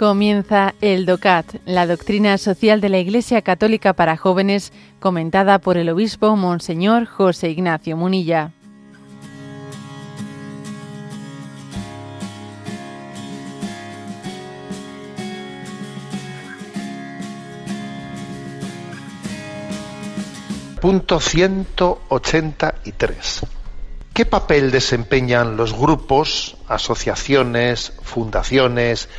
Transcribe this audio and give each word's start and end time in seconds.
Comienza 0.00 0.74
el 0.80 1.04
DOCAT, 1.04 1.56
la 1.66 1.86
doctrina 1.86 2.38
social 2.38 2.80
de 2.80 2.88
la 2.88 2.96
Iglesia 2.96 3.42
Católica 3.42 3.92
para 3.92 4.16
jóvenes, 4.16 4.72
comentada 4.98 5.58
por 5.58 5.76
el 5.76 5.90
obispo 5.90 6.34
Monseñor 6.36 7.04
José 7.04 7.50
Ignacio 7.50 7.98
Munilla. 7.98 8.52
Punto 20.80 21.20
183. 21.20 23.46
¿Qué 24.14 24.24
papel 24.24 24.70
desempeñan 24.70 25.58
los 25.58 25.74
grupos, 25.74 26.56
asociaciones, 26.68 27.92
fundaciones 28.02 29.10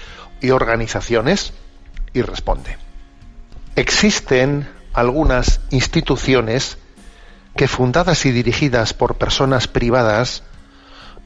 y 0.41 0.51
organizaciones? 0.51 1.53
Y 2.13 2.21
responde. 2.21 2.77
Existen 3.75 4.67
algunas 4.93 5.61
instituciones 5.69 6.77
que 7.55 7.67
fundadas 7.67 8.25
y 8.25 8.31
dirigidas 8.31 8.93
por 8.93 9.15
personas 9.15 9.67
privadas 9.67 10.43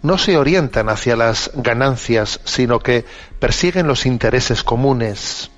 no 0.02 0.18
se 0.18 0.38
orientan 0.38 0.90
hacia 0.90 1.16
las 1.16 1.52
ganancias, 1.56 2.40
sino 2.44 2.80
que 2.80 3.06
persiguen 3.40 3.88
los 3.88 4.06
intereses 4.06 4.64
comunes, 4.64 5.50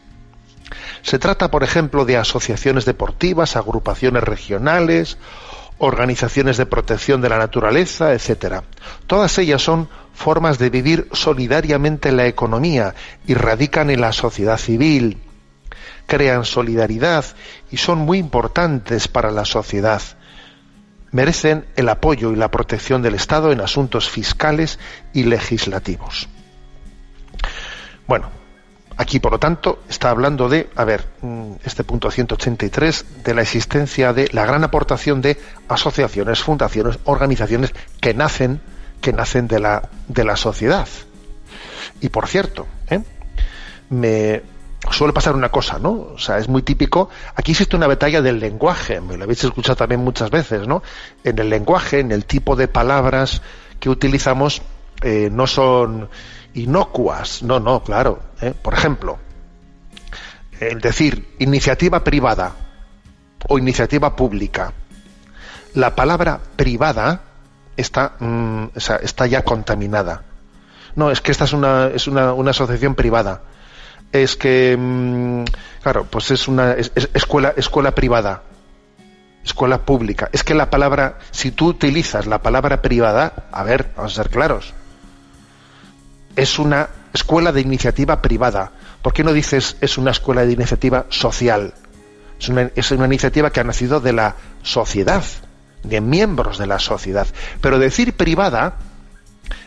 se 1.02 1.20
trata, 1.20 1.50
por 1.50 1.64
ejemplo, 1.64 2.06
de 2.06 2.18
asociaciones 2.18 2.86
deportivas, 2.86 3.56
agrupaciones 3.56 4.24
regionales, 4.24 5.18
organizaciones 5.78 6.58
de 6.58 6.66
protección 6.66 7.22
de 7.22 7.30
la 7.30 7.38
naturaleza, 7.38 8.14
etcétera. 8.14 8.64
Todas 9.06 9.38
ellas 9.38 9.62
son 9.62 9.90
formas 10.18 10.58
de 10.58 10.72
vivir 10.72 11.08
solidariamente 11.12 12.12
la 12.12 12.26
economía 12.26 12.96
y 13.28 13.36
radican 13.36 13.92
en 13.92 14.02
la 14.02 14.12
sociedad 14.12 14.58
civil, 14.58 15.20
crean 16.08 16.44
solidaridad 16.44 17.24
y 17.70 17.78
son 17.78 18.00
muy 18.00 18.18
importantes 18.18 19.08
para 19.08 19.30
la 19.30 19.46
sociedad. 19.46 20.02
Merecen 21.12 21.68
el 21.76 21.88
apoyo 21.88 22.32
y 22.32 22.36
la 22.36 22.50
protección 22.50 23.04
del 23.04 23.14
Estado 23.14 23.52
en 23.52 23.62
asuntos 23.62 24.10
fiscales 24.10 24.80
y 25.14 25.24
legislativos. 25.24 26.28
Bueno, 28.08 28.32
Aquí, 29.00 29.20
por 29.20 29.32
lo 29.32 29.38
tanto, 29.38 29.84
está 29.88 30.10
hablando 30.10 30.50
de, 30.50 30.72
a 30.76 30.84
ver, 30.84 31.06
mm, 31.22 31.52
este 31.64 31.84
punto 31.84 32.10
183, 32.10 33.24
de 33.24 33.36
la 33.36 33.44
existencia 33.44 34.12
de 34.12 34.28
la 34.34 34.44
gran 34.44 34.64
aportación 34.64 35.22
de 35.22 35.38
asociaciones, 35.68 36.42
fundaciones, 36.42 36.98
organizaciones 37.04 37.76
que 38.02 38.16
nacen, 38.16 38.60
que 39.02 39.14
nacen 39.14 39.48
de 39.48 39.60
la, 39.60 39.90
de 40.08 40.24
la 40.24 40.36
sociedad. 40.36 40.88
Y 42.02 42.10
por 42.10 42.28
cierto, 42.28 42.68
¿eh? 42.90 43.02
me 43.90 44.44
suele 44.92 45.14
pasar 45.14 45.36
una 45.36 45.50
cosa, 45.50 45.80
¿no? 45.80 45.92
O 45.92 46.20
sea, 46.20 46.38
es 46.38 46.48
muy 46.48 46.62
típico. 46.62 47.10
Aquí 47.36 47.52
existe 47.52 47.76
una 47.76 47.88
batalla 47.88 48.22
del 48.22 48.40
lenguaje, 48.40 49.02
me 49.02 49.18
lo 49.18 49.24
habéis 49.24 49.44
escuchado 49.44 49.76
también 49.76 50.04
muchas 50.04 50.30
veces, 50.30 50.68
¿no? 50.68 50.84
En 51.24 51.40
el 51.40 51.50
lenguaje, 51.50 52.00
en 52.00 52.12
el 52.12 52.26
tipo 52.26 52.56
de 52.56 52.68
palabras 52.68 53.42
que 53.80 53.90
utilizamos, 53.90 54.62
eh, 55.02 55.30
no 55.32 55.48
son 55.48 56.10
inocuas. 56.54 57.44
No, 57.44 57.60
no, 57.60 57.84
claro. 57.84 58.20
¿eh? 58.42 58.54
Por 58.60 58.74
ejemplo, 58.74 59.18
el 60.60 60.80
decir 60.82 61.36
iniciativa 61.40 62.04
privada 62.04 62.56
o 63.48 63.58
iniciativa 63.58 64.16
pública. 64.16 64.74
La 65.74 65.96
palabra 65.96 66.40
privada 66.56 67.22
está, 67.78 68.14
mm, 68.20 68.70
está 68.76 69.28
ya 69.28 69.44
contaminada. 69.44 70.24
No, 70.96 71.12
es 71.12 71.22
que 71.22 71.32
esta 71.32 71.46
es 71.46 71.54
una, 71.54 71.88
es 71.88 72.08
una, 72.08 72.32
asociación 72.50 72.96
privada. 72.96 73.42
Es 74.12 74.36
que, 74.36 74.76
mm, 74.78 75.44
claro, 75.82 76.06
pues 76.06 76.32
es 76.32 76.48
una 76.48 76.74
escuela, 76.74 77.54
escuela 77.56 77.94
privada 77.94 78.44
escuela 79.48 79.86
pública. 79.86 80.30
Es 80.34 80.44
que 80.44 80.54
la 80.54 80.70
palabra, 80.70 81.20
si 81.32 81.52
tú 81.52 81.68
utilizas 81.68 82.28
la 82.28 82.42
palabra 82.42 82.82
privada, 82.82 83.48
a 83.52 83.64
ver, 83.64 83.92
vamos 83.96 84.12
a 84.14 84.24
ser 84.24 84.30
claros, 84.30 84.74
es 86.36 86.60
una 86.60 86.90
escuela 87.14 87.52
de 87.52 87.62
iniciativa 87.62 88.22
privada. 88.22 88.72
¿Por 89.02 89.14
qué 89.14 89.24
no 89.24 89.34
dices 89.34 89.78
es 89.82 89.98
una 89.98 90.12
escuela 90.12 90.46
de 90.46 90.52
iniciativa 90.52 91.06
social? 91.10 91.74
Es 92.40 92.50
una, 92.50 92.70
es 92.76 92.92
una 92.92 93.06
iniciativa 93.06 93.50
que 93.50 93.62
ha 93.62 93.64
nacido 93.64 94.00
de 94.00 94.14
la 94.14 94.36
sociedad, 94.64 95.24
de 95.84 96.02
miembros 96.02 96.58
de 96.58 96.68
la 96.68 96.80
sociedad. 96.80 97.28
Pero 97.62 97.80
decir 97.80 98.14
privada 98.14 98.76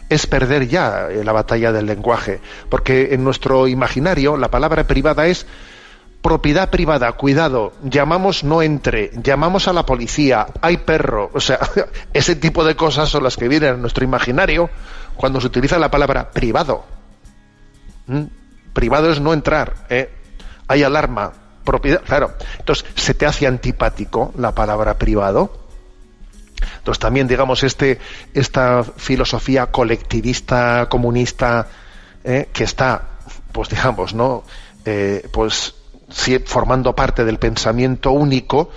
es 0.08 0.26
perder 0.26 0.68
ya 0.68 1.08
eh, 1.08 1.24
la 1.24 1.32
batalla 1.32 1.72
del 1.72 1.86
lenguaje, 1.86 2.40
porque 2.68 3.14
en 3.14 3.24
nuestro 3.24 3.68
imaginario 3.68 4.36
la 4.36 4.50
palabra 4.50 4.86
privada 4.86 5.26
es 5.26 5.46
propiedad 6.20 6.68
privada, 6.68 7.12
cuidado, 7.12 7.72
llamamos 7.82 8.44
no 8.44 8.60
entre, 8.60 9.10
llamamos 9.22 9.68
a 9.68 9.72
la 9.72 9.86
policía, 9.86 10.46
hay 10.60 10.78
perro, 10.78 11.30
o 11.32 11.40
sea, 11.40 11.60
ese 12.12 12.36
tipo 12.36 12.64
de 12.64 12.76
cosas 12.76 13.08
son 13.08 13.22
las 13.22 13.36
que 13.36 13.48
vienen 13.48 13.74
a 13.74 13.76
nuestro 13.76 14.04
imaginario 14.04 14.68
cuando 15.16 15.40
se 15.40 15.46
utiliza 15.46 15.78
la 15.78 15.90
palabra 15.90 16.30
privado. 16.30 16.84
¿Mm? 18.06 18.24
Privado 18.72 19.10
es 19.10 19.20
no 19.20 19.32
entrar, 19.32 19.86
¿eh? 19.88 20.10
hay 20.68 20.82
alarma, 20.82 21.32
propiedad, 21.64 22.02
claro. 22.02 22.32
Entonces, 22.58 22.84
se 22.94 23.14
te 23.14 23.26
hace 23.26 23.46
antipático 23.46 24.32
la 24.36 24.54
palabra 24.54 24.98
privado. 24.98 25.59
Entonces, 26.80 26.98
también, 26.98 27.28
digamos, 27.28 27.62
este, 27.62 27.98
esta 28.32 28.82
filosofía 28.82 29.66
colectivista, 29.66 30.88
comunista, 30.88 31.68
¿eh? 32.24 32.48
que 32.52 32.64
está, 32.64 33.02
pues 33.52 33.68
digamos, 33.68 34.14
¿no? 34.14 34.44
Eh, 34.84 35.28
pues 35.30 35.74
formando 36.46 36.94
parte 36.94 37.24
del 37.24 37.38
pensamiento 37.38 38.10
único, 38.10 38.70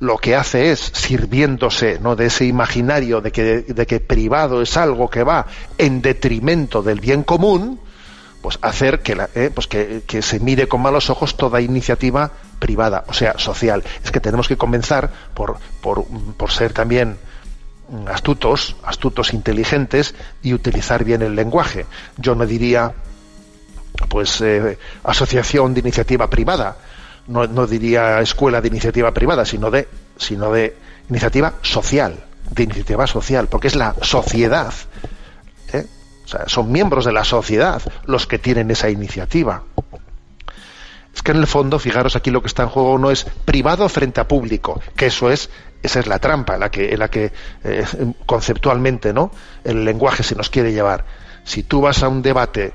lo 0.00 0.16
que 0.16 0.34
hace 0.34 0.72
es, 0.72 0.80
sirviéndose 0.80 1.98
¿no? 2.00 2.16
de 2.16 2.26
ese 2.26 2.46
imaginario 2.46 3.20
de 3.20 3.30
que, 3.30 3.62
de 3.62 3.86
que 3.86 4.00
privado 4.00 4.62
es 4.62 4.76
algo 4.76 5.08
que 5.08 5.22
va 5.22 5.46
en 5.78 6.00
detrimento 6.00 6.82
del 6.82 7.00
bien 7.00 7.22
común, 7.22 7.78
pues 8.40 8.58
hacer 8.62 9.00
que, 9.00 9.14
la, 9.14 9.28
eh, 9.34 9.50
pues 9.54 9.66
que, 9.66 10.22
se 10.22 10.40
mire 10.40 10.66
con 10.66 10.80
malos 10.80 11.10
ojos 11.10 11.36
toda 11.36 11.60
iniciativa 11.60 12.32
privada, 12.58 13.04
o 13.08 13.12
sea, 13.12 13.38
social. 13.38 13.84
Es 14.02 14.10
que 14.10 14.20
tenemos 14.20 14.48
que 14.48 14.56
comenzar 14.56 15.10
por, 15.34 15.58
por, 15.82 16.06
por 16.06 16.50
ser 16.50 16.72
también 16.72 17.18
astutos, 18.06 18.76
astutos, 18.84 19.32
inteligentes 19.32 20.14
y 20.42 20.54
utilizar 20.54 21.04
bien 21.04 21.22
el 21.22 21.34
lenguaje. 21.34 21.86
Yo 22.16 22.34
no 22.34 22.46
diría, 22.46 22.92
pues, 24.08 24.40
eh, 24.40 24.78
asociación 25.04 25.74
de 25.74 25.80
iniciativa 25.80 26.28
privada, 26.28 26.76
no, 27.26 27.66
diría 27.66 28.20
escuela 28.20 28.60
de 28.60 28.68
iniciativa 28.68 29.12
privada, 29.12 29.44
sino 29.44 29.70
de, 29.70 29.88
sino 30.16 30.50
de 30.52 30.76
iniciativa 31.08 31.54
social, 31.62 32.18
de 32.50 32.62
iniciativa 32.64 33.06
social, 33.06 33.46
porque 33.48 33.68
es 33.68 33.76
la 33.76 33.94
sociedad. 34.02 34.72
¿eh? 35.72 35.86
Son 36.46 36.72
miembros 36.72 37.04
de 37.04 37.12
la 37.12 37.24
sociedad 37.24 37.82
los 38.04 38.26
que 38.26 38.38
tienen 38.38 38.70
esa 38.70 38.90
iniciativa. 38.90 39.62
Es 41.14 41.22
que 41.22 41.32
en 41.32 41.38
el 41.38 41.46
fondo, 41.46 41.78
fijaros 41.78 42.16
aquí 42.16 42.30
lo 42.30 42.40
que 42.40 42.48
está 42.48 42.64
en 42.64 42.68
juego 42.68 42.98
no 42.98 43.10
es 43.10 43.24
privado 43.44 43.88
frente 43.88 44.20
a 44.20 44.28
público, 44.28 44.80
que 44.96 45.06
eso 45.06 45.30
es, 45.30 45.50
esa 45.82 46.00
es 46.00 46.06
la 46.06 46.18
trampa 46.18 46.54
en 46.54 46.60
la 46.98 47.08
que, 47.08 47.32
eh, 47.64 47.84
conceptualmente, 48.26 49.12
¿no? 49.12 49.30
El 49.64 49.84
lenguaje 49.84 50.22
se 50.22 50.34
nos 50.34 50.50
quiere 50.50 50.72
llevar. 50.72 51.04
Si 51.44 51.62
tú 51.62 51.80
vas 51.80 52.02
a 52.02 52.08
un 52.08 52.22
debate 52.22 52.74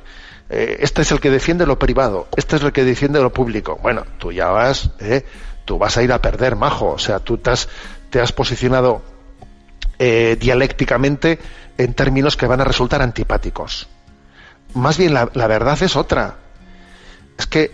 eh, 0.50 0.78
este 0.80 1.02
es 1.02 1.12
el 1.12 1.20
que 1.20 1.32
defiende 1.32 1.66
lo 1.66 1.80
privado, 1.80 2.28
este 2.36 2.58
es 2.58 2.62
el 2.62 2.72
que 2.72 2.84
defiende 2.84 3.20
lo 3.20 3.34
público. 3.34 3.80
Bueno, 3.82 4.06
tú 4.20 4.32
ya 4.32 4.48
vas, 4.48 4.92
eh, 5.00 5.26
tú 5.66 5.78
vas 5.78 5.98
a 5.98 6.04
ir 6.04 6.12
a 6.12 6.22
perder, 6.22 6.56
majo. 6.56 6.92
O 6.92 7.00
sea, 7.00 7.20
tú 7.20 7.38
te 7.38 7.52
has, 7.52 7.68
te 8.10 8.20
has 8.20 8.32
posicionado 8.32 9.02
eh, 9.98 10.38
dialécticamente 10.40 11.40
en 11.78 11.94
términos 11.94 12.38
que 12.38 12.48
van 12.48 12.62
a 12.62 12.64
resultar 12.64 13.02
antipáticos. 13.02 13.88
Más 14.74 14.98
bien, 14.98 15.14
la 15.14 15.48
verdad 15.48 15.82
es 15.82 15.96
otra. 15.96 16.36
Es 17.38 17.48
que 17.48 17.72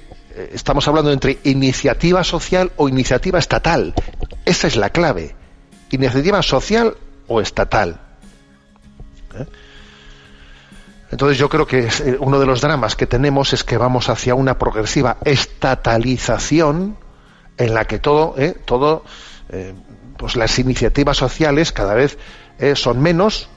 estamos 0.52 0.88
hablando 0.88 1.12
entre 1.12 1.40
iniciativa 1.44 2.24
social 2.24 2.72
o 2.78 2.90
iniciativa 2.90 3.40
estatal. 3.40 3.94
Esa 4.46 4.68
es 4.68 4.76
la 4.76 4.90
clave. 4.90 5.36
Iniciativa 5.92 6.42
social 6.42 6.96
o 7.28 7.42
estatal. 7.42 8.00
Entonces 11.12 11.38
yo 11.38 11.50
creo 11.50 11.68
que 11.68 11.80
eh, 11.88 12.18
uno 12.20 12.40
de 12.40 12.46
los 12.46 12.62
dramas 12.62 12.96
que 12.96 13.06
tenemos 13.06 13.52
es 13.54 13.64
que 13.64 13.78
vamos 13.78 14.10
hacia 14.10 14.34
una 14.34 14.58
progresiva 14.58 15.18
estatalización 15.26 16.98
en 17.58 17.74
la 17.74 17.86
que 17.86 18.00
todo, 18.00 18.36
eh, 18.38 18.56
todo, 18.64 19.04
eh, 19.50 19.74
pues 20.18 20.38
las 20.38 20.58
iniciativas 20.58 21.18
sociales 21.18 21.72
cada 21.72 21.94
vez 21.94 22.18
son 22.76 23.02
menos 23.02 23.50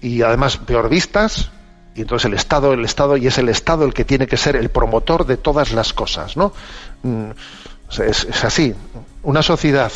y 0.00 0.22
además 0.22 0.58
peor 0.58 0.88
vistas 0.88 1.50
y 1.94 2.02
entonces 2.02 2.26
el 2.26 2.34
Estado, 2.34 2.72
el 2.72 2.84
Estado 2.84 3.16
y 3.16 3.26
es 3.26 3.38
el 3.38 3.48
Estado 3.48 3.84
el 3.84 3.94
que 3.94 4.04
tiene 4.04 4.26
que 4.26 4.36
ser 4.36 4.56
el 4.56 4.70
promotor 4.70 5.26
de 5.26 5.36
todas 5.36 5.72
las 5.72 5.92
cosas, 5.92 6.36
¿no? 6.36 6.52
Mm, 7.02 7.30
es 7.98 8.44
así. 8.44 8.74
Una 9.22 9.42
sociedad 9.42 9.92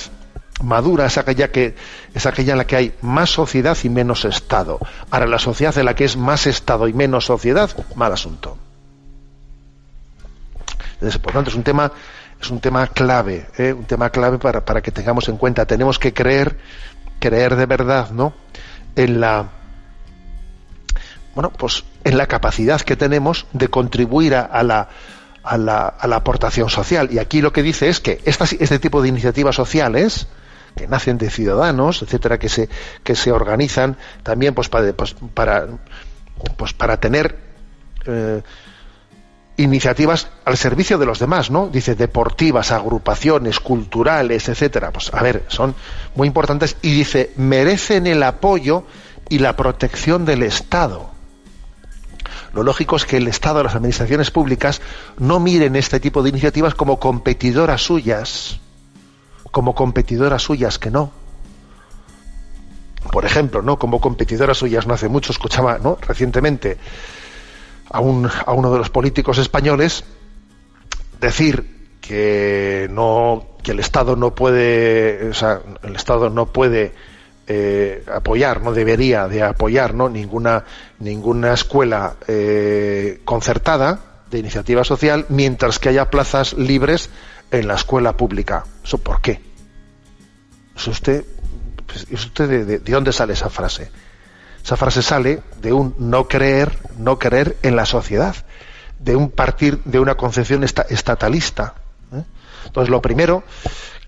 madura 0.63 1.07
es 1.07 1.19
aquella 1.19 1.51
que 1.51 1.75
es 2.15 2.27
aquella 2.27 2.53
en 2.53 2.59
la 2.59 2.67
que 2.67 2.77
hay 2.77 2.95
más 3.03 3.31
sociedad 3.31 3.77
y 3.83 3.89
menos 3.89 4.25
estado. 4.25 4.79
Ahora 5.11 5.27
la 5.27 5.39
sociedad 5.39 5.77
en 5.79 5.85
la 5.85 5.95
que 5.95 6.05
es 6.05 6.17
más 6.17 6.47
estado 6.47 6.89
y 6.89 6.93
menos 6.93 7.27
sociedad, 7.27 7.71
mal 7.95 8.13
asunto. 8.13 8.59
por 11.23 11.33
tanto, 11.33 11.51
es 11.51 11.57
un 11.57 11.63
tema, 11.63 11.93
es 12.41 12.51
un 12.51 12.61
tema 12.61 12.87
clave, 12.89 13.47
¿eh? 13.57 13.73
un 13.73 13.85
tema 13.85 14.11
clave 14.11 14.39
para, 14.39 14.65
para 14.65 14.81
que 14.81 14.91
tengamos 14.91 15.29
en 15.29 15.37
cuenta. 15.37 15.67
Tenemos 15.67 15.99
que 15.99 16.13
creer, 16.13 16.59
creer 17.19 17.57
de 17.57 17.67
verdad, 17.67 18.11
¿no? 18.11 18.33
En 18.97 19.21
la 19.21 19.49
bueno, 21.39 21.53
pues 21.57 21.85
en 22.03 22.19
la 22.19 22.27
capacidad 22.27 22.81
que 22.81 22.97
tenemos 22.97 23.47
de 23.53 23.69
contribuir 23.69 24.35
a, 24.35 24.61
la, 24.65 24.89
aportación 26.03 26.69
social. 26.69 27.11
Y 27.13 27.21
aquí 27.21 27.41
lo 27.41 27.53
que 27.53 27.63
dice 27.63 27.89
es 27.89 28.01
que 28.01 28.21
este 28.25 28.79
tipo 28.81 29.01
de 29.01 29.09
iniciativas 29.09 29.55
sociales, 29.55 30.27
que 30.75 30.89
nacen 30.89 31.17
de 31.17 31.31
ciudadanos, 31.31 32.03
etcétera, 32.03 32.39
que 32.41 32.49
se, 32.49 32.69
que 33.05 33.15
se 33.15 33.31
organizan 33.31 33.97
también 34.25 34.53
pues, 34.53 34.69
para, 34.69 34.93
pues, 34.93 35.15
para, 35.33 35.69
pues, 36.57 36.73
para 36.73 36.99
tener 36.99 37.39
eh, 38.07 38.43
iniciativas 39.59 40.31
al 40.45 40.57
servicio 40.57 40.99
de 40.99 41.07
los 41.07 41.21
demás, 41.21 41.53
¿no? 41.53 41.69
Dice 41.69 41.95
deportivas, 41.95 42.73
agrupaciones, 42.73 43.61
culturales, 43.61 44.49
etcétera. 44.49 44.91
Pues 44.91 45.15
a 45.15 45.23
ver, 45.23 45.45
son 45.47 45.77
muy 46.17 46.27
importantes 46.27 46.77
y 46.83 46.93
dice 46.93 47.31
merecen 47.37 48.09
el 48.09 48.25
apoyo 48.25 48.87
y 49.29 49.39
la 49.39 49.55
protección 49.55 50.25
del 50.25 50.43
Estado. 50.43 51.17
Lo 52.53 52.63
lógico 52.63 52.97
es 52.97 53.05
que 53.05 53.19
el 53.19 53.29
Estado, 53.29 53.63
las 53.63 53.75
administraciones 53.75 54.31
públicas, 54.31 54.81
no 55.19 55.41
miren 55.41 55.77
este 55.77 56.01
tipo 56.01 56.23
de 56.23 56.31
iniciativas 56.31 56.75
como 56.75 56.99
competidoras 56.99 57.83
suyas, 57.83 58.59
como 59.51 59.75
competidoras 59.75 60.43
suyas 60.43 60.79
que 60.79 60.91
no. 60.91 61.13
Por 63.13 63.25
ejemplo, 63.25 63.63
¿no? 63.63 63.79
Como 63.79 64.01
competidoras 64.01 64.59
suyas 64.59 64.87
no 64.87 64.95
hace 64.95 65.09
mucho, 65.09 65.33
escuchaba, 65.33 65.79
¿no? 65.79 65.99
Recientemente 66.01 66.79
a, 67.91 68.01
un, 68.01 68.29
a 68.47 68.53
uno 68.53 68.73
de 68.73 68.79
los 68.79 68.91
políticos 68.91 69.39
españoles 69.39 70.05
decir 71.21 71.79
que 72.01 72.89
no 72.91 73.47
que 73.63 73.73
el 73.73 73.81
Estado 73.81 74.17
no 74.17 74.35
puede, 74.35 75.29
o 75.31 75.35
sea, 75.35 75.61
el 75.83 75.97
Estado 75.97 76.31
no 76.31 76.47
puede 76.47 76.95
eh, 77.51 78.05
apoyar, 78.13 78.61
no 78.61 78.73
debería 78.73 79.27
de 79.27 79.43
apoyar 79.43 79.95
¿no? 79.95 80.11
ninguna, 80.11 80.65
ninguna 80.99 81.55
escuela 81.55 82.17
eh, 82.27 83.23
concertada 83.25 84.01
de 84.31 84.39
iniciativa 84.39 84.85
social 84.85 85.25
mientras 85.31 85.79
que 85.79 85.89
haya 85.89 86.11
plazas 86.11 86.53
libres 86.53 87.09
en 87.51 87.67
la 87.67 87.77
escuela 87.77 88.19
pública. 88.19 88.67
¿Eso 88.85 88.99
por 88.99 89.23
qué? 89.23 89.41
¿Es 90.77 90.87
usted, 90.89 91.25
pues, 91.87 92.07
usted 92.13 92.67
de, 92.67 92.79
dónde 92.81 93.15
sale 93.15 93.33
esa 93.33 93.49
frase? 93.49 93.91
Esa 94.63 94.77
frase 94.77 95.01
sale 95.01 95.41
de 95.63 95.73
un 95.73 95.95
no 95.99 96.29
creer, 96.29 96.79
no 96.99 97.19
creer 97.19 97.57
en 97.63 97.77
la 97.77 97.87
sociedad, 97.87 98.37
de 98.99 99.17
un 99.17 99.31
partir 99.31 99.83
de 99.85 99.99
una 99.99 100.17
concepción 100.17 100.65
estatalista. 100.65 101.77
¿eh? 102.13 102.23
Entonces, 102.67 102.91
lo 102.91 103.01
primero, 103.01 103.43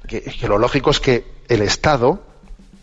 que, 0.07 0.31
lo 0.47 0.59
lógico 0.59 0.91
es 0.91 1.01
que 1.01 1.25
el 1.49 1.63
Estado 1.63 2.30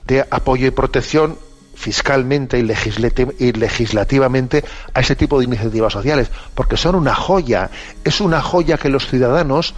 de 0.07 0.25
apoyo 0.31 0.65
y 0.65 0.71
protección 0.71 1.38
fiscalmente 1.75 2.57
y, 2.57 2.63
legislativamente 2.63 4.63
a 4.94 5.01
ese 5.01 5.15
tipo 5.15 5.38
de 5.38 5.45
iniciativas 5.45 5.94
sociales, 5.94 6.31
porque 6.56 6.75
son 6.75 6.95
una 6.95 7.13
joya, 7.13 7.69
es 8.04 8.19
una 8.19 8.42
joya 8.42 8.77
que 8.77 8.89
los 8.89 9.07
ciudadanos 9.07 9.75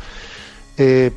eh, 0.77 1.11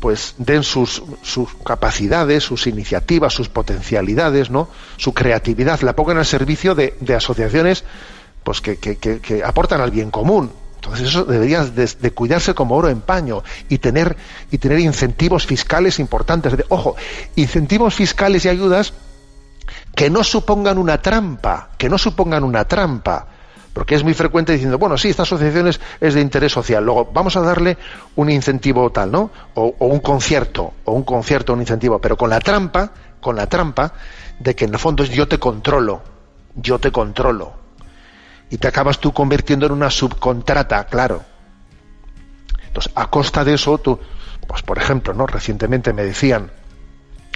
pues 0.00 0.34
den 0.38 0.62
sus, 0.62 1.02
sus, 1.22 1.50
capacidades, 1.64 2.44
sus 2.44 2.66
iniciativas, 2.66 3.34
sus 3.34 3.50
potencialidades, 3.50 4.50
¿no? 4.50 4.68
su 4.96 5.12
creatividad, 5.12 5.80
la 5.82 5.94
pongan 5.94 6.18
al 6.18 6.26
servicio 6.26 6.74
de, 6.74 6.94
asociaciones 7.14 7.84
pues 8.42 8.62
que, 8.62 8.78
que 8.78 9.42
aportan 9.44 9.80
al 9.80 9.90
bien 9.90 10.10
común, 10.10 10.50
entonces 10.76 11.08
eso 11.08 11.24
debería 11.24 11.64
de, 11.64 12.10
cuidarse 12.12 12.54
como 12.54 12.76
oro 12.76 12.88
en 12.88 13.00
paño 13.00 13.42
y 13.68 13.78
tener, 13.78 14.16
y 14.50 14.58
tener 14.58 14.78
incentivos 14.78 15.46
fiscales 15.46 15.98
importantes. 15.98 16.54
ojo, 16.68 16.96
incentivos 17.34 17.94
fiscales 17.94 18.44
y 18.44 18.48
ayudas 18.48 18.92
que 19.94 20.10
no 20.10 20.22
supongan 20.22 20.78
una 20.78 21.00
trampa, 21.02 21.70
que 21.76 21.88
no 21.88 21.98
supongan 21.98 22.44
una 22.44 22.66
trampa. 22.66 23.26
Porque 23.72 23.94
es 23.94 24.04
muy 24.04 24.14
frecuente 24.14 24.52
diciendo, 24.52 24.78
bueno, 24.78 24.96
sí, 24.96 25.10
esta 25.10 25.24
asociación 25.24 25.68
es, 25.68 25.80
de 26.00 26.20
interés 26.20 26.52
social, 26.52 26.82
luego 26.82 27.10
vamos 27.12 27.36
a 27.36 27.42
darle 27.42 27.76
un 28.14 28.30
incentivo 28.30 28.88
tal, 28.90 29.12
¿no? 29.12 29.30
O, 29.54 29.74
o 29.78 29.86
un 29.86 30.00
concierto, 30.00 30.72
o 30.84 30.92
un 30.92 31.02
concierto, 31.02 31.52
un 31.52 31.60
incentivo, 31.60 31.98
pero 31.98 32.16
con 32.16 32.30
la 32.30 32.40
trampa, 32.40 32.90
con 33.20 33.36
la 33.36 33.46
trampa 33.46 33.92
de 34.38 34.54
que 34.54 34.64
en 34.64 34.72
el 34.72 34.78
fondo 34.78 35.02
es 35.02 35.10
yo 35.10 35.28
te 35.28 35.38
controlo, 35.38 36.00
yo 36.54 36.78
te 36.78 36.90
controlo 36.90 37.65
y 38.50 38.58
te 38.58 38.68
acabas 38.68 39.00
tú 39.00 39.12
convirtiendo 39.12 39.66
en 39.66 39.72
una 39.72 39.90
subcontrata, 39.90 40.84
claro. 40.86 41.22
Entonces, 42.66 42.92
a 42.94 43.08
costa 43.10 43.44
de 43.44 43.54
eso, 43.54 43.78
tú, 43.78 43.98
pues 44.46 44.62
por 44.62 44.78
ejemplo, 44.78 45.14
¿no? 45.14 45.26
Recientemente 45.26 45.92
me 45.92 46.04
decían, 46.04 46.50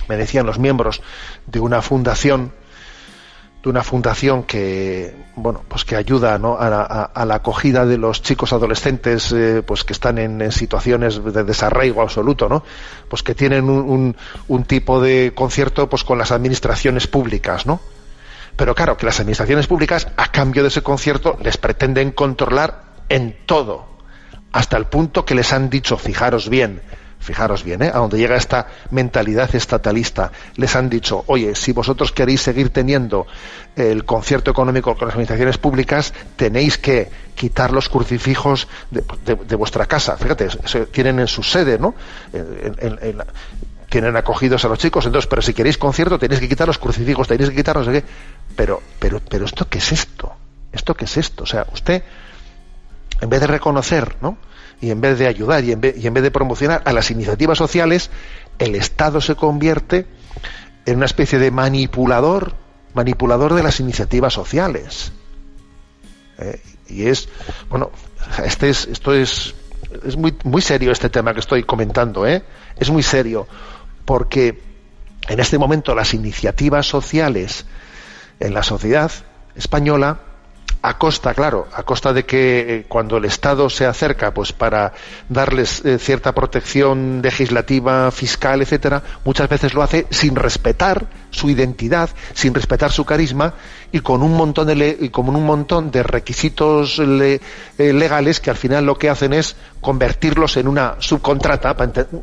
me 0.09 0.17
decían 0.17 0.47
los 0.47 0.59
miembros 0.59 1.03
de 1.47 1.61
una 1.61 1.83
fundación, 1.83 2.53
de 3.62 3.69
una 3.69 3.83
fundación 3.83 4.45
que, 4.45 5.15
bueno, 5.37 5.65
pues 5.69 5.85
que 5.85 5.97
ayuda 5.97 6.39
¿no? 6.39 6.57
a, 6.59 7.25
la, 7.25 7.35
acogida 7.35 7.85
de 7.85 7.99
los 7.99 8.23
chicos 8.23 8.53
adolescentes, 8.53 9.33
eh, 9.33 9.62
pues 9.67 9.85
que 9.85 9.93
están 9.93 10.19
en, 10.19 10.51
situaciones 10.53 11.23
de 11.23 11.45
desarraigo 11.45 12.03
absoluto, 12.03 12.49
¿no? 12.49 12.62
Pues 13.09 13.23
que 13.23 13.35
tienen 13.35 13.69
un, 13.69 13.89
un, 13.89 14.17
un 14.49 14.65
tipo 14.65 15.01
de 15.01 15.33
concierto, 15.35 15.89
pues 15.89 16.05
con 16.05 16.19
las 16.19 16.33
administraciones 16.33 17.07
públicas, 17.07 17.67
¿no? 17.67 17.81
Pero 18.56 18.75
claro, 18.75 18.97
que 18.97 19.06
las 19.06 19.20
administraciones 19.20 19.67
públicas, 19.67 20.08
a 20.17 20.31
cambio 20.31 20.62
de 20.62 20.69
ese 20.69 20.82
concierto, 20.82 21.38
les 21.43 21.56
pretenden 21.56 22.12
controlar 22.12 22.85
en 23.08 23.37
todo, 23.47 23.88
hasta 24.52 24.76
el 24.76 24.87
punto 24.87 25.25
que 25.25 25.35
les 25.35 25.52
han 25.52 25.70
dicho, 25.70 25.97
fijaros 25.97 26.49
bien, 26.49 26.82
fijaros 27.20 27.64
bien, 27.64 27.82
¿eh? 27.82 27.91
a 27.93 27.99
donde 27.99 28.19
llega 28.19 28.37
esta 28.37 28.67
mentalidad 28.91 29.55
estatalista, 29.55 30.32
les 30.56 30.75
han 30.75 30.88
dicho, 30.88 31.23
oye, 31.26 31.55
si 31.55 31.73
vosotros 31.73 32.12
queréis 32.12 32.41
seguir 32.41 32.70
teniendo 32.70 33.26
el 33.76 34.05
concierto 34.05 34.50
económico 34.50 34.97
con 34.97 35.06
las 35.06 35.14
administraciones 35.14 35.58
públicas, 35.58 36.12
tenéis 36.37 36.79
que 36.79 37.11
quitar 37.35 37.73
los 37.73 37.88
crucifijos 37.88 38.69
de, 38.91 39.54
vuestra 39.57 39.87
casa. 39.87 40.16
Fíjate, 40.16 40.49
tienen 40.92 41.21
en 41.21 41.26
su 41.26 41.42
sede, 41.42 41.78
¿no? 41.78 41.95
Tienen 43.90 44.16
acogidos 44.16 44.64
a 44.64 44.68
los 44.68 44.78
chicos, 44.78 45.04
entonces, 45.04 45.28
pero 45.28 45.42
si 45.42 45.52
queréis 45.52 45.76
concierto 45.76 46.18
tenéis 46.18 46.40
que 46.40 46.49
quitar 46.49 46.68
los 46.68 46.78
crucifijos, 46.78 47.26
tenéis 47.26 47.50
que 47.50 47.56
quitar 47.56 47.76
no 47.76 47.92
qué. 47.92 48.04
Pero, 48.56 48.80
pero, 48.99 49.20
pero 49.28 49.44
esto 49.44 49.68
qué 49.68 49.78
es 49.78 49.92
esto? 49.92 50.32
¿Esto 50.73 50.94
qué 50.94 51.06
es 51.06 51.16
esto? 51.16 51.42
O 51.42 51.47
sea, 51.47 51.66
usted, 51.73 52.04
en 53.20 53.28
vez 53.28 53.40
de 53.40 53.49
reconocer, 53.49 54.16
¿no? 54.23 54.38
Y 54.80 54.90
en 54.90 55.00
vez 55.00 55.18
de 55.18 55.26
ayudar 55.26 55.64
y 55.64 55.73
en 55.73 55.80
vez, 55.80 55.97
y 55.99 56.06
en 56.06 56.14
vez 56.14 56.23
de 56.23 56.30
promocionar 56.30 56.82
a 56.85 56.92
las 56.92 57.11
iniciativas 57.11 57.59
sociales, 57.59 58.11
el 58.61 58.76
Estado 58.76 59.20
se 59.20 59.35
convierte 59.35 60.06
en 60.87 60.97
una 60.97 61.06
especie 61.06 61.40
de 61.40 61.50
manipulador, 61.50 62.54
manipulador 62.94 63.54
de 63.54 63.64
las 63.64 63.80
iniciativas 63.80 64.32
sociales. 64.32 65.12
Eh, 66.38 66.62
y 66.88 67.06
es, 67.09 67.28
bueno, 67.68 67.90
este 68.44 68.70
es, 68.70 68.87
esto 68.87 69.12
es, 69.12 69.52
es 70.06 70.16
muy, 70.16 70.32
muy 70.44 70.62
serio 70.62 70.92
este 70.92 71.11
tema 71.11 71.35
que 71.35 71.40
estoy 71.40 71.64
comentando, 71.64 72.25
¿eh? 72.25 72.44
Es 72.76 72.88
muy 72.88 73.02
serio 73.02 73.49
porque 74.11 74.61
en 75.29 75.38
este 75.38 75.57
momento 75.57 75.95
las 75.95 76.14
iniciativas 76.14 76.85
sociales 76.85 77.64
en 78.40 78.52
la 78.55 78.64
sociedad 78.64 79.12
española 79.55 80.19
a 80.83 80.99
costa, 80.99 81.33
claro, 81.33 81.69
a 81.73 81.85
costa 81.85 82.12
de 82.12 82.25
que 82.25 82.59
eh, 82.59 82.87
cuando 82.88 83.19
el 83.19 83.26
Estado 83.26 83.71
se 83.71 83.87
acerca, 83.87 84.35
pues 84.35 84.52
para 84.52 84.95
darles 85.29 85.85
eh, 85.85 86.00
cierta 86.00 86.35
protección 86.35 87.21
legislativa, 87.23 88.11
fiscal, 88.11 88.62
etcétera, 88.62 89.00
muchas 89.25 89.49
veces 89.49 89.75
lo 89.75 89.83
hace 89.83 90.09
sin 90.11 90.35
respetar 90.35 91.07
su 91.31 91.49
identidad, 91.49 92.11
sin 92.35 92.52
respetar 92.52 92.90
su 92.90 93.05
carisma 93.05 93.55
y 93.93 94.00
con 94.00 94.25
un 94.25 94.37
montón 94.37 94.67
de 94.67 94.97
y 95.00 95.11
con 95.11 95.29
un 95.29 95.47
montón 95.47 95.93
de 95.93 96.02
requisitos 96.02 96.99
eh, 96.99 97.38
legales 97.79 98.40
que 98.40 98.50
al 98.50 98.57
final 98.57 98.87
lo 98.87 98.99
que 98.99 99.09
hacen 99.09 99.35
es 99.35 99.55
convertirlos 99.81 100.57
en 100.57 100.67
una 100.67 100.97
subcontrata 100.99 101.76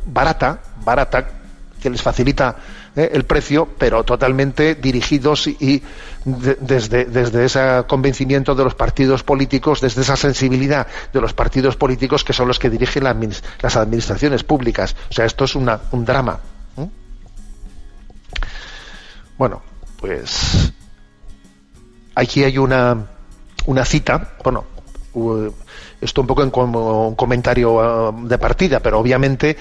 barata, 0.04 0.60
barata 0.84 1.37
que 1.80 1.90
les 1.90 2.02
facilita 2.02 2.56
eh, 2.96 3.10
el 3.12 3.24
precio, 3.24 3.68
pero 3.78 4.04
totalmente 4.04 4.74
dirigidos 4.74 5.46
y, 5.46 5.82
desde, 6.24 7.04
desde 7.06 7.44
ese 7.44 7.84
convencimiento 7.86 8.54
de 8.54 8.64
los 8.64 8.74
partidos 8.74 9.22
políticos, 9.22 9.80
desde 9.80 10.02
esa 10.02 10.16
sensibilidad 10.16 10.86
de 11.12 11.20
los 11.20 11.32
partidos 11.32 11.76
políticos 11.76 12.24
que 12.24 12.32
son 12.32 12.48
los 12.48 12.58
que 12.58 12.70
dirigen 12.70 13.04
las 13.04 13.76
administraciones 13.76 14.44
públicas. 14.44 14.96
O 15.10 15.12
sea, 15.12 15.24
esto 15.24 15.44
es 15.44 15.54
una, 15.54 15.80
un 15.92 16.04
drama. 16.04 16.40
Bueno, 19.38 19.62
pues 20.00 20.72
aquí 22.16 22.42
hay 22.42 22.58
una, 22.58 23.06
una 23.66 23.84
cita, 23.84 24.34
bueno, 24.42 24.64
esto 26.00 26.20
un 26.20 26.26
poco 26.26 26.42
en 26.42 26.50
como 26.50 27.08
un 27.08 27.14
comentario 27.14 27.80
ah, 27.80 28.12
de 28.12 28.38
partida, 28.38 28.80
pero 28.80 28.98
obviamente 28.98 29.56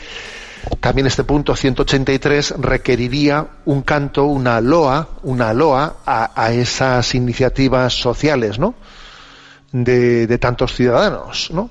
también 0.80 1.08
este 1.08 1.24
punto 1.24 1.56
183 1.56 2.56
requeriría 2.60 3.48
un 3.66 3.82
canto, 3.82 4.26
una 4.26 4.62
loa, 4.62 5.10
una 5.24 5.54
loa 5.54 5.98
a, 6.06 6.52
esas 6.52 7.16
iniciativas 7.16 7.94
sociales, 7.94 8.60
¿no? 8.60 8.76
De, 9.72 10.38
tantos 10.38 10.74
ciudadanos, 10.74 11.52
¿no? 11.52 11.70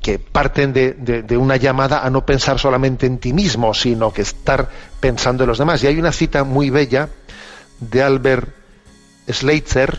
que 0.00 0.18
parten 0.18 0.74
de, 0.74 1.36
una 1.38 1.56
llamada 1.56 2.04
a 2.04 2.10
no 2.10 2.26
pensar 2.26 2.58
solamente 2.58 3.06
en 3.06 3.16
ti 3.18 3.32
mismo, 3.32 3.72
sino 3.72 4.12
que 4.12 4.20
estar 4.20 4.68
pensando 5.00 5.44
en 5.44 5.48
los 5.48 5.58
demás. 5.58 5.82
Y 5.82 5.86
hay 5.86 5.98
una 5.98 6.12
cita 6.12 6.44
muy 6.44 6.68
bella 6.68 7.08
de 7.80 8.02
Albert 8.02 8.54
Schweitzer, 9.30 9.98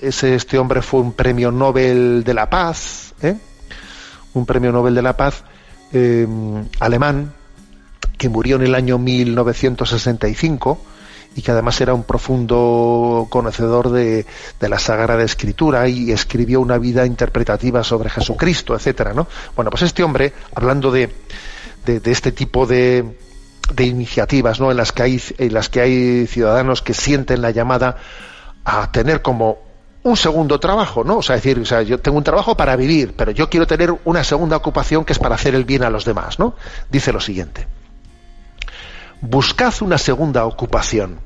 ese, 0.00 0.34
este 0.34 0.58
hombre 0.58 0.80
fue 0.80 1.00
un 1.00 1.12
premio 1.12 1.50
Nobel 1.50 2.24
de 2.24 2.34
la 2.34 2.48
Paz, 2.48 3.14
¿eh? 3.22 3.36
un 4.32 4.46
premio 4.46 4.72
Nobel 4.72 4.94
de 4.94 5.02
la 5.02 5.16
Paz 5.16 5.44
eh, 5.92 6.26
alemán, 6.80 7.32
que 8.16 8.28
murió 8.28 8.56
en 8.56 8.62
el 8.62 8.74
año 8.74 8.98
1965 8.98 10.78
y 11.36 11.42
que 11.42 11.50
además 11.50 11.78
era 11.82 11.92
un 11.92 12.04
profundo 12.04 13.26
conocedor 13.28 13.90
de, 13.90 14.24
la 14.60 14.78
Sagrada 14.78 15.22
Escritura 15.22 15.86
y 15.86 16.10
escribió 16.10 16.60
una 16.60 16.78
vida 16.78 17.04
interpretativa 17.04 17.84
sobre 17.84 18.08
Jesucristo, 18.08 18.74
etcétera, 18.74 19.12
¿no? 19.12 19.28
Bueno, 19.54 19.70
pues 19.70 19.82
este 19.82 20.02
hombre, 20.02 20.32
hablando 20.54 20.90
de, 20.90 21.10
este 21.86 22.32
tipo 22.32 22.66
de, 22.66 23.04
iniciativas, 23.78 24.60
¿no? 24.60 24.70
En 24.70 24.78
las 24.78 24.92
que 24.92 25.02
hay, 25.02 25.22
en 25.36 25.52
las 25.52 25.68
que 25.68 25.80
hay 25.82 26.26
ciudadanos 26.26 26.80
que 26.80 26.94
sienten 26.94 27.42
la 27.42 27.50
llamada 27.50 27.98
a 28.64 28.90
tener 28.90 29.20
como 29.20 29.58
un 30.04 30.16
segundo 30.16 30.58
trabajo, 30.58 31.04
¿no? 31.04 31.18
O 31.18 31.22
sea, 31.22 31.36
decir, 31.36 31.58
o 31.58 31.66
sea, 31.66 31.82
yo 31.82 32.00
tengo 32.00 32.16
un 32.16 32.24
trabajo 32.24 32.56
para 32.56 32.76
vivir, 32.76 33.12
pero 33.14 33.30
yo 33.32 33.50
quiero 33.50 33.66
tener 33.66 33.94
una 34.06 34.24
segunda 34.24 34.56
ocupación 34.56 35.04
que 35.04 35.12
es 35.12 35.18
para 35.18 35.34
hacer 35.34 35.54
el 35.54 35.64
bien 35.64 35.82
a 35.82 35.90
los 35.90 36.06
demás, 36.06 36.38
¿no? 36.38 36.54
Dice 36.90 37.12
lo 37.12 37.20
siguiente 37.20 37.66
buscad 39.20 39.74
una 39.80 39.98
segunda 39.98 40.44
ocupación, 40.44 41.20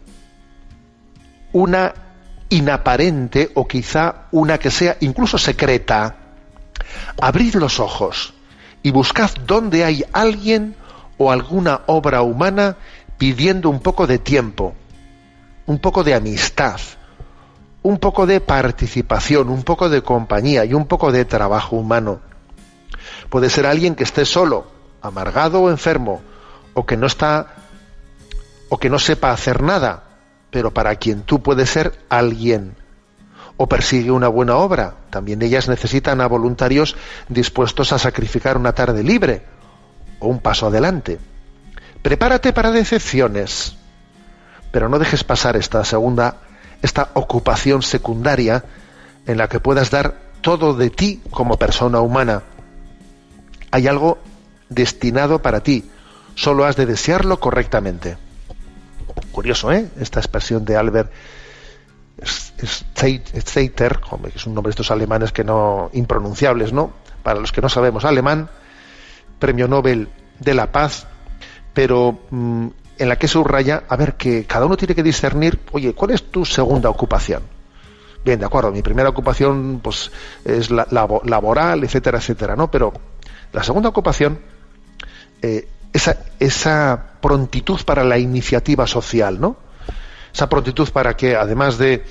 una 1.53 1.95
inaparente 2.49 3.51
o 3.55 3.67
quizá 3.67 4.27
una 4.33 4.59
que 4.59 4.71
sea 4.71 4.97
incluso 5.01 5.39
secreta. 5.39 6.17
Abrid 7.21 7.55
los 7.55 7.81
ojos 7.81 8.35
y 8.83 8.91
buscad 8.91 9.31
dónde 9.47 9.85
hay 9.85 10.05
alguien 10.13 10.75
o 11.19 11.31
alguna 11.31 11.83
obra 11.87 12.23
humana 12.23 12.77
pidiendo 13.19 13.69
un 13.69 13.81
poco 13.81 14.07
de 14.07 14.19
tiempo, 14.19 14.75
un 15.67 15.79
poco 15.79 16.03
de 16.03 16.15
amistad, 16.15 16.81
un 17.83 17.99
poco 17.99 18.27
de 18.27 18.41
participación, 18.41 19.49
un 19.49 19.63
poco 19.63 19.89
de 19.89 20.03
compañía 20.03 20.65
y 20.65 20.75
un 20.75 20.87
poco 20.87 21.13
de 21.13 21.25
trabajo 21.25 21.77
humano. 21.77 22.21
Puede 23.29 23.51
ser 23.51 23.67
alguien 23.67 23.95
que 23.95 24.05
esté 24.05 24.25
solo, 24.25 24.67
amargado 25.03 25.63
o 25.63 25.71
enfermo, 25.71 26.21
o 26.75 26.87
que 26.87 26.97
no 26.97 27.07
está 27.07 27.55
o 28.71 28.79
que 28.79 28.89
no 28.89 28.99
sepa 28.99 29.33
hacer 29.33 29.63
nada, 29.63 30.05
pero 30.51 30.73
para 30.73 30.97
quien 30.97 31.23
tú 31.23 31.43
puedes 31.43 31.69
ser 31.69 31.99
alguien. 32.09 32.77
O 33.59 33.69
persigue 33.69 34.11
una 34.11 34.29
buena 34.29 34.57
obra. 34.57 34.95
También 35.11 35.43
ellas 35.43 35.69
necesitan 35.69 36.23
a 36.23 36.29
voluntarios 36.29 36.97
dispuestos 37.29 37.93
a 37.93 37.99
sacrificar 37.99 38.57
una 38.57 38.73
tarde 38.73 39.03
libre 39.03 39.43
o 40.21 40.29
un 40.29 40.39
paso 40.39 40.69
adelante. 40.69 41.19
Prepárate 42.01 42.55
para 42.55 42.71
decepciones, 42.71 43.77
pero 44.71 44.89
no 44.89 44.99
dejes 44.99 45.25
pasar 45.25 45.57
esta 45.57 45.85
segunda, 45.85 46.37
esta 46.81 47.11
ocupación 47.15 47.83
secundaria 47.83 48.65
en 49.27 49.37
la 49.37 49.49
que 49.49 49.61
puedas 49.61 49.91
dar 49.91 50.15
todo 50.41 50.75
de 50.75 50.89
ti 50.89 51.21
como 51.31 51.59
persona 51.59 52.01
humana. 52.01 52.45
Hay 53.73 53.89
algo 53.89 54.19
destinado 54.69 55.43
para 55.43 55.61
ti, 55.61 55.91
solo 56.37 56.65
has 56.65 56.77
de 56.77 56.87
desearlo 56.87 57.41
correctamente. 57.41 58.30
Curioso, 59.33 59.73
¿eh? 59.73 59.89
Esta 59.99 60.21
expresión 60.21 60.65
de 60.65 60.77
Albert 60.77 61.11
Zeiter, 62.25 64.01
que 64.01 64.37
es 64.39 64.47
un 64.47 64.55
nombre 64.55 64.71
de 64.71 64.73
estos 64.73 64.91
alemanes 64.91 65.33
que 65.33 65.45
no 65.45 65.91
impronunciables, 65.93 66.73
¿no? 66.73 66.93
Para 67.23 67.41
los 67.41 67.53
que 67.53 67.61
no 67.61 67.69
sabemos 67.69 68.05
alemán, 68.05 68.51
Premio 69.39 69.69
Nobel 69.69 70.09
de 70.39 70.55
la 70.55 70.71
Paz, 70.71 71.07
pero 71.73 72.21
mm, 72.31 72.67
en 72.99 73.09
la 73.09 73.17
que 73.17 73.29
subraya, 73.29 73.85
a 73.89 73.97
ver, 73.97 74.15
que 74.15 74.45
cada 74.45 74.67
uno 74.67 74.77
tiene 74.77 74.95
que 74.95 75.03
discernir, 75.03 75.61
oye, 75.73 75.95
¿cuál 75.95 76.11
es 76.11 76.31
tu 76.31 76.45
segunda 76.45 76.91
ocupación? 76.91 77.43
Bien, 78.23 78.39
de 78.39 78.45
acuerdo, 78.45 78.71
mi 78.71 78.83
primera 78.83 79.09
ocupación 79.09 79.81
pues 79.83 80.11
es 80.45 80.71
la, 80.71 80.87
laboral, 80.91 81.83
etcétera, 81.83 82.19
etcétera, 82.19 82.55
¿no? 82.55 82.71
Pero 82.71 82.93
la 83.53 83.63
segunda 83.63 83.89
ocupación 83.89 84.39
eh, 85.41 85.67
esa, 85.93 86.17
esa 86.39 87.15
prontitud 87.21 87.81
para 87.85 88.05
la 88.05 88.19
iniciativa 88.19 88.87
social, 88.87 89.41
¿no? 89.41 89.57
Esa 90.33 90.49
prontitud 90.49 90.89
para 90.91 91.17
que, 91.17 91.37
además 91.37 91.79
de, 91.79 92.05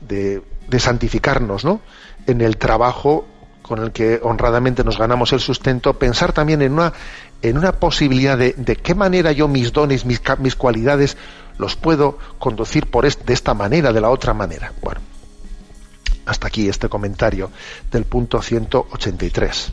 de, 0.00 0.42
santificarnos, 0.78 1.64
¿no? 1.64 1.80
En 2.26 2.40
el 2.40 2.56
trabajo 2.56 3.26
con 3.62 3.80
el 3.80 3.92
que 3.92 4.18
honradamente 4.22 4.82
nos 4.82 4.98
ganamos 4.98 5.32
el 5.32 5.40
sustento, 5.40 5.98
pensar 5.98 6.32
también 6.32 6.62
en 6.62 6.72
una, 6.72 6.92
en 7.42 7.56
una 7.56 7.72
posibilidad 7.72 8.36
de, 8.36 8.54
de 8.54 8.76
qué 8.76 8.94
manera 8.94 9.32
yo 9.32 9.46
mis 9.46 9.72
dones, 9.72 10.04
mis, 10.04 10.20
mis 10.38 10.56
cualidades, 10.56 11.16
los 11.58 11.76
puedo 11.76 12.18
conducir 12.38 12.86
por 12.86 13.04
de 13.04 13.32
esta 13.32 13.54
manera, 13.54 13.92
de 13.92 14.00
la 14.00 14.10
otra 14.10 14.34
manera. 14.34 14.72
Bueno, 14.82 15.00
hasta 16.26 16.48
aquí 16.48 16.68
este 16.68 16.88
comentario 16.88 17.50
del 17.92 18.04
punto 18.06 18.40
183. 18.40 19.72